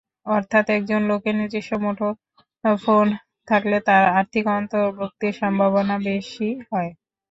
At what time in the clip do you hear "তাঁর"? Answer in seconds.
3.87-4.03